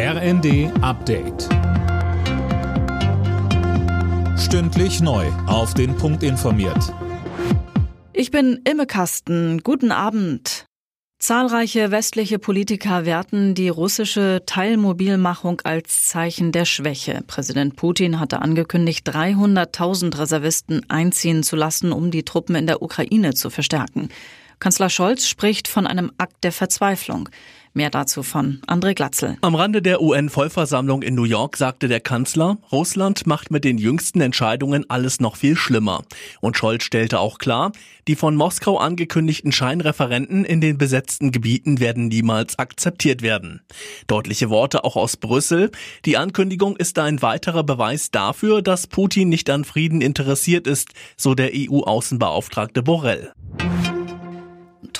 RND 0.00 0.70
Update. 0.80 1.48
Stündlich 4.38 5.00
neu. 5.00 5.26
Auf 5.48 5.74
den 5.74 5.96
Punkt 5.96 6.22
informiert. 6.22 6.94
Ich 8.12 8.30
bin 8.30 8.60
Imme 8.62 8.86
Kasten. 8.86 9.60
Guten 9.64 9.90
Abend. 9.90 10.66
Zahlreiche 11.18 11.90
westliche 11.90 12.38
Politiker 12.38 13.06
werten 13.06 13.56
die 13.56 13.70
russische 13.70 14.44
Teilmobilmachung 14.46 15.62
als 15.64 16.06
Zeichen 16.06 16.52
der 16.52 16.64
Schwäche. 16.64 17.24
Präsident 17.26 17.74
Putin 17.74 18.20
hatte 18.20 18.40
angekündigt, 18.40 19.04
300.000 19.08 20.16
Reservisten 20.16 20.88
einziehen 20.88 21.42
zu 21.42 21.56
lassen, 21.56 21.90
um 21.90 22.12
die 22.12 22.22
Truppen 22.22 22.54
in 22.54 22.68
der 22.68 22.82
Ukraine 22.82 23.34
zu 23.34 23.50
verstärken. 23.50 24.10
Kanzler 24.60 24.90
Scholz 24.90 25.26
spricht 25.26 25.68
von 25.68 25.86
einem 25.86 26.10
Akt 26.18 26.42
der 26.42 26.52
Verzweiflung. 26.52 27.28
Mehr 27.78 27.90
dazu 27.90 28.24
von 28.24 28.60
André 28.66 28.92
Glatzel. 28.92 29.36
Am 29.40 29.54
Rande 29.54 29.80
der 29.80 30.02
UN-Vollversammlung 30.02 31.02
in 31.02 31.14
New 31.14 31.22
York 31.22 31.56
sagte 31.56 31.86
der 31.86 32.00
Kanzler, 32.00 32.58
Russland 32.72 33.28
macht 33.28 33.52
mit 33.52 33.62
den 33.62 33.78
jüngsten 33.78 34.20
Entscheidungen 34.20 34.84
alles 34.90 35.20
noch 35.20 35.36
viel 35.36 35.54
schlimmer. 35.54 36.02
Und 36.40 36.56
Scholz 36.56 36.82
stellte 36.82 37.20
auch 37.20 37.38
klar, 37.38 37.70
die 38.08 38.16
von 38.16 38.34
Moskau 38.34 38.78
angekündigten 38.78 39.52
Scheinreferenten 39.52 40.44
in 40.44 40.60
den 40.60 40.76
besetzten 40.76 41.30
Gebieten 41.30 41.78
werden 41.78 42.08
niemals 42.08 42.58
akzeptiert 42.58 43.22
werden. 43.22 43.60
Deutliche 44.08 44.50
Worte 44.50 44.82
auch 44.82 44.96
aus 44.96 45.16
Brüssel. 45.16 45.70
Die 46.04 46.16
Ankündigung 46.16 46.76
ist 46.76 46.98
ein 46.98 47.22
weiterer 47.22 47.62
Beweis 47.62 48.10
dafür, 48.10 48.60
dass 48.60 48.88
Putin 48.88 49.28
nicht 49.28 49.48
an 49.50 49.62
Frieden 49.62 50.00
interessiert 50.00 50.66
ist, 50.66 50.94
so 51.16 51.36
der 51.36 51.52
EU-Außenbeauftragte 51.54 52.82
Borrell. 52.82 53.32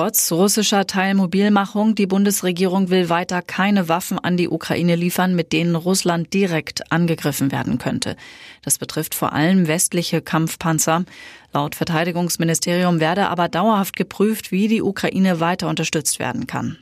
Trotz 0.00 0.32
russischer 0.32 0.86
Teilmobilmachung, 0.86 1.94
die 1.94 2.06
Bundesregierung 2.06 2.88
will 2.88 3.10
weiter 3.10 3.42
keine 3.42 3.90
Waffen 3.90 4.18
an 4.18 4.38
die 4.38 4.48
Ukraine 4.48 4.96
liefern, 4.96 5.34
mit 5.34 5.52
denen 5.52 5.76
Russland 5.76 6.32
direkt 6.32 6.90
angegriffen 6.90 7.52
werden 7.52 7.76
könnte. 7.76 8.16
Das 8.62 8.78
betrifft 8.78 9.14
vor 9.14 9.34
allem 9.34 9.66
westliche 9.68 10.22
Kampfpanzer. 10.22 11.04
Laut 11.52 11.74
Verteidigungsministerium 11.74 12.98
werde 12.98 13.28
aber 13.28 13.50
dauerhaft 13.50 13.94
geprüft, 13.94 14.52
wie 14.52 14.68
die 14.68 14.80
Ukraine 14.80 15.38
weiter 15.38 15.68
unterstützt 15.68 16.18
werden 16.18 16.46
kann. 16.46 16.78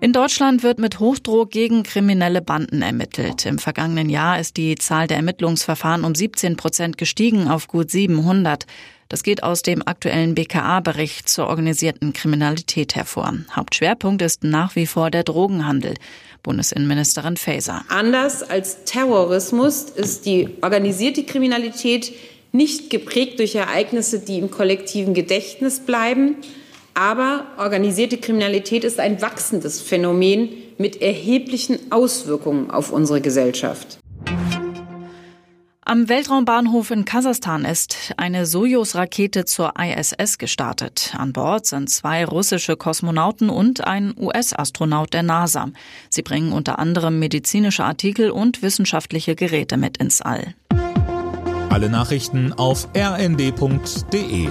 In 0.00 0.14
Deutschland 0.14 0.62
wird 0.62 0.78
mit 0.78 1.00
Hochdruck 1.00 1.50
gegen 1.50 1.82
kriminelle 1.82 2.40
Banden 2.40 2.80
ermittelt. 2.80 3.44
Im 3.44 3.58
vergangenen 3.58 4.08
Jahr 4.08 4.40
ist 4.40 4.56
die 4.56 4.76
Zahl 4.76 5.06
der 5.06 5.18
Ermittlungsverfahren 5.18 6.04
um 6.04 6.14
17 6.14 6.56
Prozent 6.56 6.96
gestiegen 6.96 7.46
auf 7.46 7.68
gut 7.68 7.90
700. 7.90 8.64
Das 9.08 9.22
geht 9.22 9.42
aus 9.42 9.62
dem 9.62 9.86
aktuellen 9.86 10.34
BKA-Bericht 10.34 11.28
zur 11.30 11.46
organisierten 11.46 12.12
Kriminalität 12.12 12.94
hervor. 12.94 13.32
Hauptschwerpunkt 13.50 14.20
ist 14.20 14.44
nach 14.44 14.76
wie 14.76 14.86
vor 14.86 15.10
der 15.10 15.24
Drogenhandel. 15.24 15.94
Bundesinnenministerin 16.42 17.38
Faeser. 17.38 17.84
Anders 17.88 18.42
als 18.42 18.84
Terrorismus 18.84 19.84
ist 19.84 20.26
die 20.26 20.50
organisierte 20.60 21.24
Kriminalität 21.24 22.12
nicht 22.52 22.90
geprägt 22.90 23.38
durch 23.38 23.54
Ereignisse, 23.54 24.20
die 24.20 24.38
im 24.38 24.50
kollektiven 24.50 25.14
Gedächtnis 25.14 25.80
bleiben. 25.80 26.36
Aber 26.94 27.46
organisierte 27.58 28.18
Kriminalität 28.18 28.84
ist 28.84 29.00
ein 29.00 29.22
wachsendes 29.22 29.80
Phänomen 29.80 30.50
mit 30.78 31.00
erheblichen 31.00 31.78
Auswirkungen 31.90 32.70
auf 32.70 32.92
unsere 32.92 33.20
Gesellschaft. 33.20 33.98
Am 35.90 36.10
Weltraumbahnhof 36.10 36.90
in 36.90 37.06
Kasachstan 37.06 37.64
ist 37.64 38.12
eine 38.18 38.44
Sojus-Rakete 38.44 39.46
zur 39.46 39.72
ISS 39.80 40.36
gestartet. 40.36 41.14
An 41.16 41.32
Bord 41.32 41.64
sind 41.64 41.88
zwei 41.88 42.26
russische 42.26 42.76
Kosmonauten 42.76 43.48
und 43.48 43.86
ein 43.86 44.12
US-Astronaut 44.18 45.14
der 45.14 45.22
NASA. 45.22 45.70
Sie 46.10 46.20
bringen 46.20 46.52
unter 46.52 46.78
anderem 46.78 47.18
medizinische 47.18 47.84
Artikel 47.84 48.30
und 48.30 48.60
wissenschaftliche 48.60 49.34
Geräte 49.34 49.78
mit 49.78 49.96
ins 49.96 50.20
All. 50.20 50.52
Alle 51.70 51.88
Nachrichten 51.88 52.52
auf 52.52 52.86
rnd.de 52.94 54.50